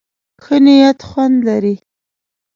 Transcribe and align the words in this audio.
ښه 0.43 0.57
نيت 0.65 0.99
خوند 1.07 1.37
لري. 1.47 1.75